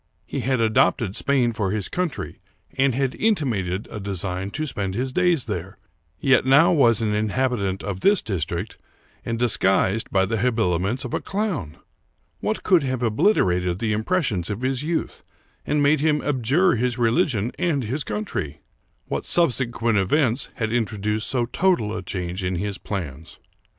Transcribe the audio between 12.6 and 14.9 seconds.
could have obliterated the impressions of his